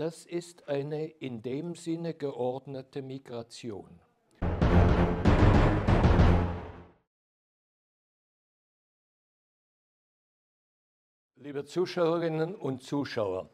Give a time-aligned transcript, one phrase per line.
[0.00, 4.00] Das ist eine in dem Sinne geordnete Migration.
[11.36, 13.50] Liebe Zuschauerinnen und Zuschauer,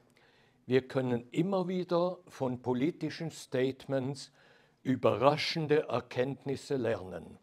[0.66, 4.30] wir können immer wieder von politischen Statements
[4.84, 7.40] überraschende Erkenntnisse lernen.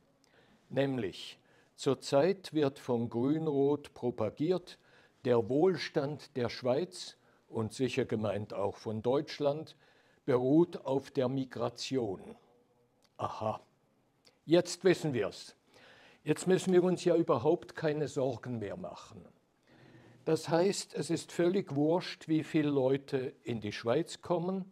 [0.69, 1.41] Nämlich,
[1.75, 4.79] zurzeit wird von Grün-Rot propagiert,
[5.25, 7.17] der Wohlstand der Schweiz
[7.53, 9.75] und sicher gemeint auch von Deutschland
[10.25, 12.35] beruht auf der Migration.
[13.17, 13.59] Aha,
[14.45, 15.55] jetzt wissen wir es.
[16.23, 19.25] Jetzt müssen wir uns ja überhaupt keine Sorgen mehr machen.
[20.25, 24.71] Das heißt, es ist völlig wurscht, wie viele Leute in die Schweiz kommen,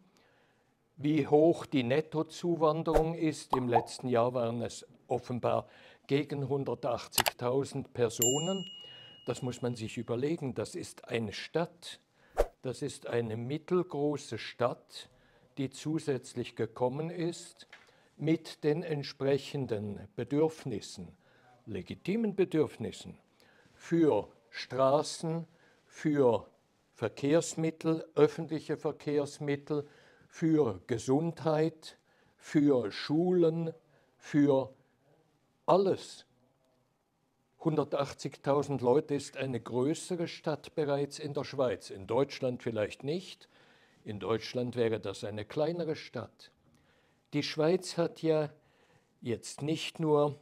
[0.95, 3.53] wie hoch die Nettozuwanderung ist.
[3.55, 5.67] Im letzten Jahr waren es offenbar
[6.07, 8.65] gegen 180.000 Personen.
[9.25, 10.55] Das muss man sich überlegen.
[10.55, 11.99] Das ist eine Stadt,
[12.61, 15.09] das ist eine mittelgroße Stadt,
[15.57, 17.67] die zusätzlich gekommen ist
[18.17, 21.09] mit den entsprechenden Bedürfnissen,
[21.65, 23.17] legitimen Bedürfnissen
[23.73, 25.47] für Straßen,
[25.87, 26.47] für
[26.93, 29.87] Verkehrsmittel, öffentliche Verkehrsmittel,
[30.27, 31.97] für Gesundheit,
[32.37, 33.73] für Schulen,
[34.17, 34.73] für
[35.65, 36.25] alles.
[37.61, 41.91] 180.000 Leute ist eine größere Stadt bereits in der Schweiz.
[41.91, 43.49] In Deutschland vielleicht nicht.
[44.03, 46.51] In Deutschland wäre das eine kleinere Stadt.
[47.33, 48.49] Die Schweiz hat ja
[49.21, 50.39] jetzt nicht nur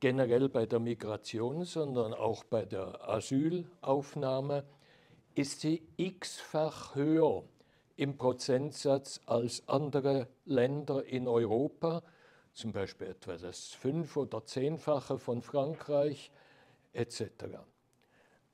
[0.00, 4.64] generell bei der Migration, sondern auch bei der Asylaufnahme,
[5.36, 7.44] ist sie x-fach höher
[7.94, 12.02] im Prozentsatz als andere Länder in Europa,
[12.54, 16.32] zum Beispiel etwa das fünf- oder zehnfache von Frankreich
[16.96, 17.30] etc.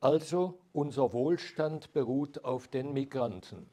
[0.00, 3.70] Also unser Wohlstand beruht auf den Migranten.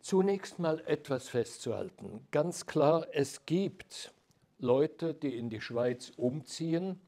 [0.00, 2.26] Zunächst mal etwas festzuhalten.
[2.30, 4.12] Ganz klar, es gibt
[4.58, 7.00] Leute, die in die Schweiz umziehen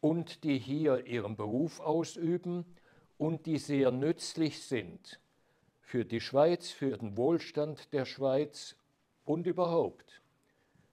[0.00, 2.64] und die hier ihren Beruf ausüben
[3.18, 5.18] und die sehr nützlich sind
[5.94, 8.74] für die Schweiz, für den Wohlstand der Schweiz
[9.24, 10.22] und überhaupt.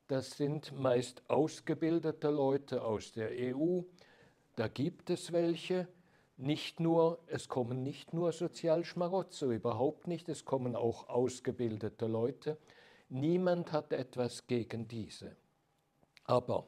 [0.08, 3.82] Das sind meist ausgebildete Leute aus der EU.
[4.62, 5.88] Da gibt es welche,
[6.38, 12.60] nicht nur, es kommen nicht nur Sozialschmarotzer, überhaupt nicht, es kommen auch ausgebildete Leute.
[13.10, 15.36] Niemand hat etwas gegen diese.
[16.26, 16.68] Aber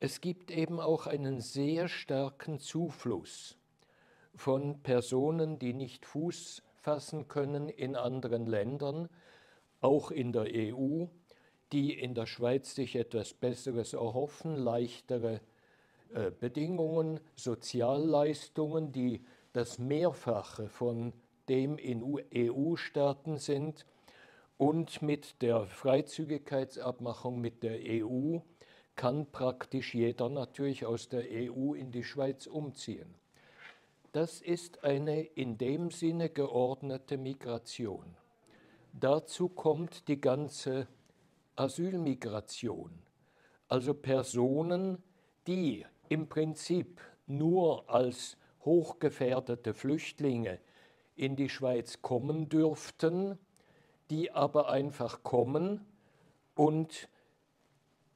[0.00, 3.56] es gibt eben auch einen sehr starken Zufluss
[4.34, 9.08] von Personen, die nicht Fuß fassen können in anderen Ländern,
[9.80, 11.06] auch in der EU,
[11.72, 15.40] die in der Schweiz sich etwas Besseres erhoffen, leichtere äh,
[16.40, 21.12] Bedingungen, Sozialleistungen, die das Mehrfache von
[21.48, 22.02] dem in
[22.34, 23.86] EU-Staaten sind
[24.56, 28.38] und mit der Freizügigkeitsabmachung mit der EU
[28.96, 33.14] kann praktisch jeder natürlich aus der EU in die Schweiz umziehen.
[34.12, 38.16] Das ist eine in dem Sinne geordnete Migration.
[38.92, 40.88] Dazu kommt die ganze
[41.54, 42.90] Asylmigration,
[43.68, 45.02] also Personen,
[45.46, 50.58] die im Prinzip nur als hochgefährdete Flüchtlinge
[51.14, 53.38] in die Schweiz kommen dürften,
[54.10, 55.84] die aber einfach kommen
[56.54, 57.08] und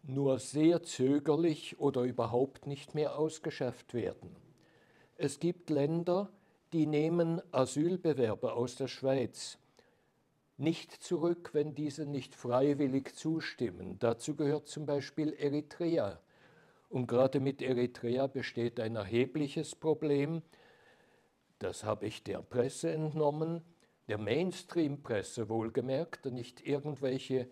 [0.02, 4.34] nur sehr zögerlich oder überhaupt nicht mehr ausgeschafft werden.
[5.16, 6.30] Es gibt Länder,
[6.72, 9.58] die nehmen Asylbewerber aus der Schweiz
[10.56, 13.98] nicht zurück, wenn diese nicht freiwillig zustimmen.
[13.98, 16.20] Dazu gehört zum Beispiel Eritrea.
[16.92, 20.42] Und gerade mit Eritrea besteht ein erhebliches Problem.
[21.58, 23.62] Das habe ich der Presse entnommen,
[24.08, 27.48] der Mainstream-Presse wohlgemerkt, nicht irgendwelche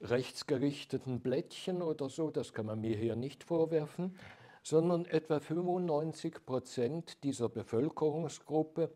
[0.00, 4.16] rechtsgerichteten Blättchen oder so, das kann man mir hier nicht vorwerfen,
[4.62, 8.94] sondern etwa 95 Prozent dieser Bevölkerungsgruppe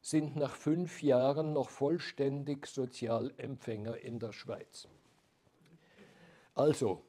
[0.00, 4.88] sind nach fünf Jahren noch vollständig Sozialempfänger in der Schweiz.
[6.56, 7.04] Also,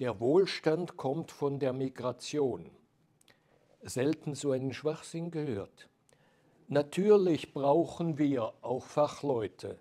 [0.00, 2.70] der Wohlstand kommt von der Migration.
[3.82, 5.88] Selten so einen Schwachsinn gehört.
[6.68, 9.80] Natürlich brauchen wir auch Fachleute,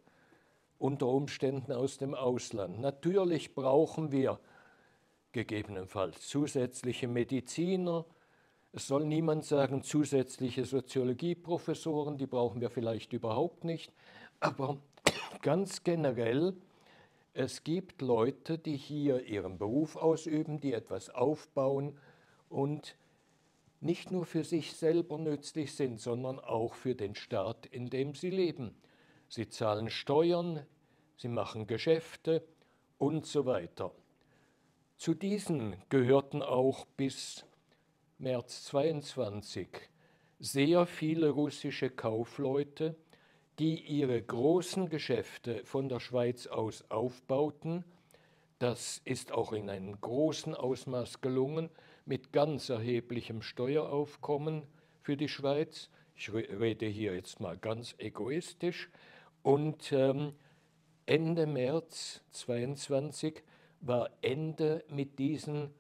[0.80, 2.80] unter Umständen aus dem Ausland.
[2.80, 4.40] Natürlich brauchen wir
[5.32, 8.06] gegebenenfalls zusätzliche Mediziner.
[8.72, 13.92] Es soll niemand sagen, zusätzliche Soziologieprofessoren, die brauchen wir vielleicht überhaupt nicht.
[14.40, 14.78] Aber
[15.42, 16.56] ganz generell,
[17.38, 21.96] es gibt Leute, die hier ihren Beruf ausüben, die etwas aufbauen
[22.50, 22.98] und
[23.80, 28.32] nicht nur für sich selber nützlich sind, sondern auch für den Staat, in dem sie
[28.32, 28.76] leben.
[29.30, 30.66] sie zahlen Steuern,
[31.16, 32.44] sie machen Geschäfte
[32.98, 33.92] und so weiter.
[34.96, 37.46] Zu diesen gehörten auch bis
[38.18, 39.68] März 22
[40.40, 42.96] sehr viele russische Kaufleute,
[43.60, 47.84] die ihre großen Geschäfte von der Schweiz aus aufbauten.
[48.60, 51.70] Das ist auch in einem großen Ausmaß gelungen,
[52.06, 54.64] mit ganz erheblichem Steueraufkommen
[55.02, 55.90] für die Schweiz.
[56.16, 58.90] Ich rede hier jetzt mal ganz egoistisch.
[59.44, 60.34] Und ähm,
[61.06, 63.44] Ende März 22
[63.82, 65.74] war Ende mit diesen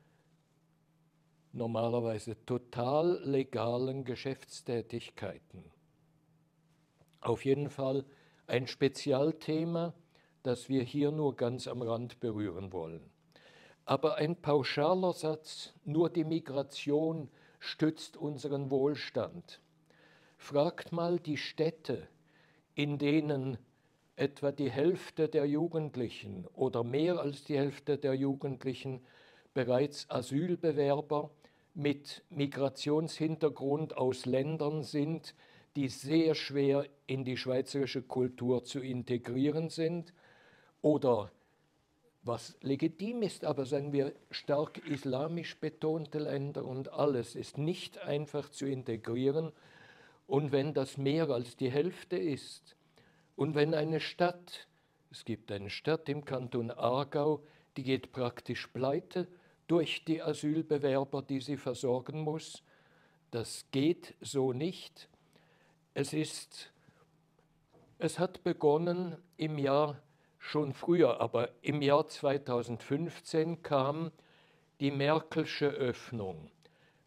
[1.53, 5.76] normalerweise total legalen Geschäftstätigkeiten.
[7.21, 8.05] Auf jeden Fall
[8.47, 9.93] ein Spezialthema,
[10.43, 13.09] das wir hier nur ganz am Rand berühren wollen.
[13.85, 17.29] Aber ein pauschaler Satz, nur die Migration
[17.59, 19.61] stützt unseren Wohlstand.
[20.37, 22.07] Fragt mal die Städte,
[22.75, 23.57] in denen
[24.15, 29.05] etwa die Hälfte der Jugendlichen oder mehr als die Hälfte der Jugendlichen
[29.53, 31.31] bereits Asylbewerber
[31.73, 35.35] mit Migrationshintergrund aus Ländern sind,
[35.77, 40.11] die sehr schwer in die schweizerische Kultur zu integrieren sind
[40.81, 41.31] oder
[42.23, 48.49] was legitim ist, aber sagen wir stark islamisch betonte Länder und alles ist nicht einfach
[48.49, 49.51] zu integrieren.
[50.25, 52.75] Und wenn das mehr als die Hälfte ist
[53.35, 54.67] und wenn eine Stadt,
[55.11, 57.43] es gibt eine Stadt im Kanton Aargau,
[57.77, 59.27] die geht praktisch pleite
[59.67, 62.63] durch die Asylbewerber, die sie versorgen muss,
[63.29, 65.07] das geht so nicht.
[65.99, 66.71] Es ist,
[67.97, 69.99] es hat begonnen im Jahr
[70.37, 74.11] schon früher, aber im Jahr 2015 kam
[74.79, 76.51] die Merkelsche Öffnung.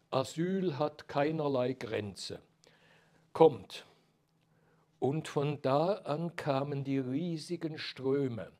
[0.09, 2.41] Asyl hat keinerlei Grenze.
[3.31, 3.85] Kommt.
[4.99, 8.51] Und von da an kamen die riesigen Ströme.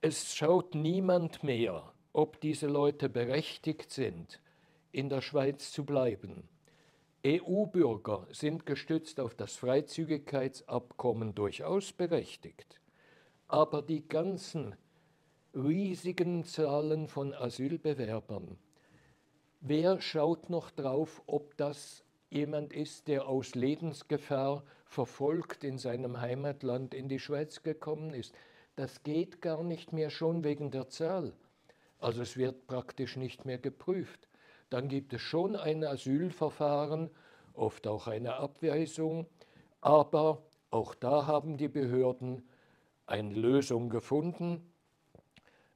[0.00, 4.40] Es schaut niemand mehr, ob diese Leute berechtigt sind,
[4.92, 6.48] in der Schweiz zu bleiben.
[7.22, 12.80] EU-Bürger sind gestützt auf das Freizügigkeitsabkommen durchaus berechtigt,
[13.46, 14.74] aber die ganzen
[15.54, 18.56] riesigen Zahlen von Asylbewerbern,
[19.60, 26.94] wer schaut noch drauf, ob das jemand ist, der aus Lebensgefahr verfolgt in seinem Heimatland
[26.94, 28.34] in die Schweiz gekommen ist?
[28.76, 31.34] Das geht gar nicht mehr schon wegen der Zahl.
[31.98, 34.29] Also es wird praktisch nicht mehr geprüft
[34.70, 37.10] dann gibt es schon ein Asylverfahren,
[37.54, 39.26] oft auch eine Abweisung,
[39.80, 42.48] aber auch da haben die Behörden
[43.06, 44.72] eine Lösung gefunden.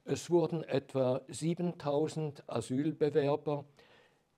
[0.05, 3.65] Es wurden etwa 7000 Asylbewerber,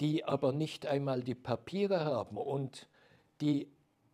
[0.02, 2.88] die aber nicht einmal die Papiere haben und
[3.42, 3.72] die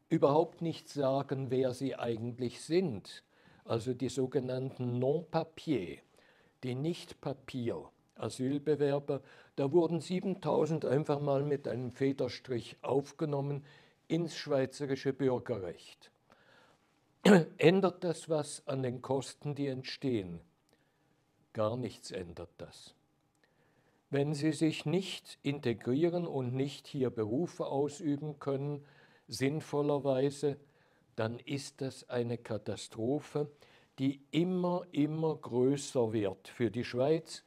[0.10, 3.24] überhaupt nicht sagen, wer sie eigentlich sind,
[3.66, 6.00] also die sogenannten Non-Papier,
[6.64, 7.90] die Nicht-Papier.
[8.16, 9.22] Asylbewerber,
[9.56, 13.64] da wurden 7000 einfach mal mit einem Federstrich aufgenommen
[14.08, 16.12] ins schweizerische Bürgerrecht.
[17.58, 20.42] Ändert das was an den Kosten, die entstehen?
[21.54, 22.96] Gar nichts ändert das.
[24.10, 28.86] Wenn sie sich nicht integrieren und nicht hier Berufe ausüben können,
[29.28, 30.58] sinnvollerweise,
[31.16, 33.50] dann ist das eine Katastrophe,
[34.00, 37.44] die immer, immer größer wird für die Schweiz,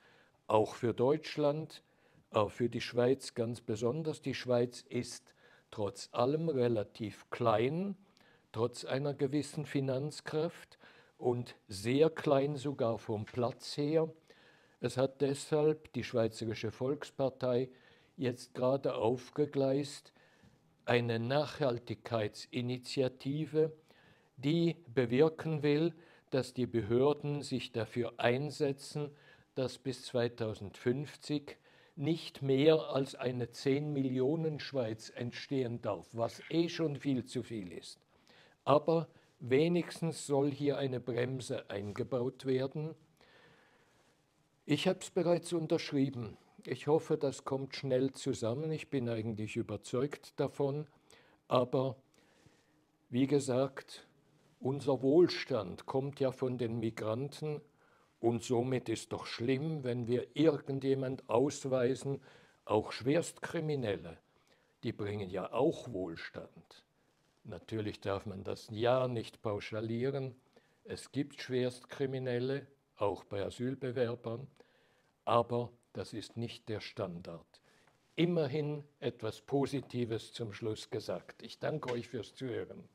[0.46, 1.82] auch für Deutschland,
[2.30, 4.22] auch für die Schweiz ganz besonders.
[4.22, 5.34] Die Schweiz ist
[5.70, 7.96] trotz allem relativ klein,
[8.52, 10.78] trotz einer gewissen Finanzkraft
[11.18, 14.08] und sehr klein sogar vom Platz her.
[14.80, 17.68] Es hat deshalb die Schweizerische Volkspartei
[18.16, 20.12] jetzt gerade aufgegleist,
[20.84, 23.72] eine Nachhaltigkeitsinitiative,
[24.36, 25.94] die bewirken will,
[26.30, 29.10] dass die Behörden sich dafür einsetzen,
[29.56, 31.56] dass bis 2050
[31.96, 37.72] nicht mehr als eine 10 Millionen Schweiz entstehen darf, was eh schon viel zu viel
[37.72, 37.98] ist.
[38.64, 39.08] Aber
[39.40, 42.94] wenigstens soll hier eine Bremse eingebaut werden.
[44.66, 46.36] Ich habe es bereits unterschrieben.
[46.66, 48.70] Ich hoffe, das kommt schnell zusammen.
[48.72, 50.86] Ich bin eigentlich überzeugt davon.
[51.48, 51.96] Aber
[53.08, 54.06] wie gesagt,
[54.60, 57.62] unser Wohlstand kommt ja von den Migranten
[58.20, 62.20] und somit ist doch schlimm, wenn wir irgendjemand ausweisen,
[62.64, 64.18] auch Schwerstkriminelle,
[64.82, 66.84] die bringen ja auch Wohlstand.
[67.44, 70.34] Natürlich darf man das ja nicht pauschalieren.
[70.84, 74.46] Es gibt Schwerstkriminelle, auch bei Asylbewerbern,
[75.24, 77.46] aber das ist nicht der Standard.
[78.16, 81.42] Immerhin etwas Positives zum Schluss gesagt.
[81.42, 82.88] Ich danke euch fürs Zuhören.